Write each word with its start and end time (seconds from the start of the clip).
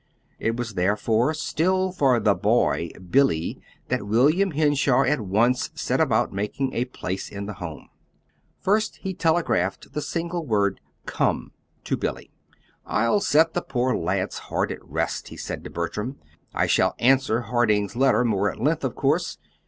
It 0.39 0.57
was 0.57 0.73
therefore 0.73 1.31
still 1.35 1.91
for 1.91 2.19
the 2.19 2.33
"boy," 2.33 2.89
Billy, 3.11 3.61
that 3.89 4.07
William 4.07 4.49
Henshaw 4.49 5.03
at 5.03 5.21
once 5.21 5.69
set 5.75 6.01
about 6.01 6.33
making 6.33 6.73
a 6.73 6.85
place 6.85 7.29
in 7.29 7.45
the 7.45 7.53
home. 7.61 7.87
First 8.59 8.95
he 9.03 9.13
telegraphed 9.13 9.93
the 9.93 10.01
single 10.01 10.43
word 10.43 10.79
"Come" 11.05 11.51
to 11.83 11.95
Billy. 11.97 12.31
"I'll 12.83 13.19
set 13.21 13.53
the 13.53 13.61
poor 13.61 13.95
lad's 13.95 14.39
heart 14.49 14.71
at 14.71 14.83
rest," 14.83 15.27
he 15.27 15.37
said 15.37 15.63
to 15.65 15.69
Bertram. 15.69 16.17
"I 16.51 16.65
shall 16.65 16.95
answer 16.97 17.41
Harding's 17.41 17.95
letter 17.95 18.25
more 18.25 18.51
at 18.51 18.59
length, 18.59 18.83
of 18.83 18.95
course. 18.95 19.37